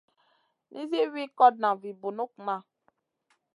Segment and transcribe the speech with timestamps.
[0.71, 2.55] Nizi wi kotna vi bunukŋa.